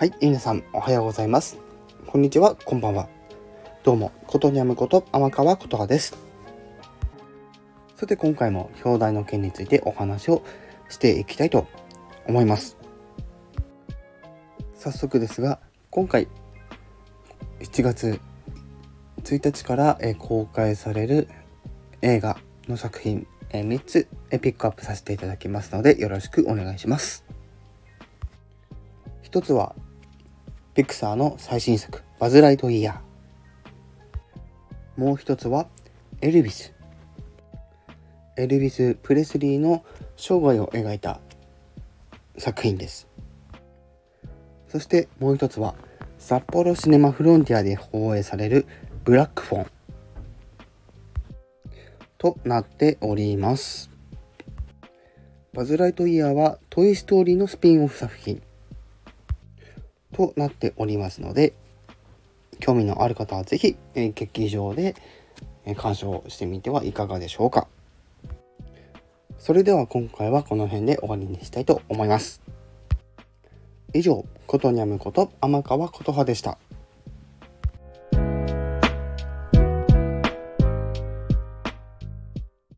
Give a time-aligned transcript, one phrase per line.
[0.00, 1.58] はい、皆さんおはようございます。
[2.06, 3.06] こんにちは、こんばんは。
[3.84, 6.16] どうも、ことにゃむこと天川ことはです。
[7.96, 10.42] さて今回も表題の件についてお話を
[10.88, 11.66] していきたいと
[12.26, 12.78] 思います。
[14.74, 16.28] 早速ですが、今回
[17.58, 18.18] 7月
[19.22, 21.28] 1日から公開される
[22.00, 27.26] 映画の作品3つピックアップさせていただきますのでよろしくお願いします。
[29.20, 29.76] 一つは
[30.74, 35.00] ピクサーの最新作バズ・ライトイヤー。
[35.00, 35.66] もう一つは
[36.20, 36.72] エルビス。
[38.36, 39.84] エルビス・プレスリーの
[40.16, 41.20] 生涯を描いた
[42.38, 43.08] 作品です。
[44.68, 45.74] そしてもう一つは
[46.18, 48.66] 札幌シネマフロンティアで放映される
[49.02, 49.66] ブラックフォン。
[52.16, 53.90] となっております。
[55.52, 58.40] バズ・ライトイヤーはトイ・ストーリーのスピンオフ作品。
[60.12, 61.54] となっておりますので、
[62.58, 64.94] 興味のある方は是非、え劇場で、
[65.64, 67.68] え鑑賞してみてはいかがでしょうか。
[69.38, 72.42] それでは今回はこの辺で終わりにしたいと思います。
[73.94, 76.58] 以上、ことにゃむこと天川琴葉でした。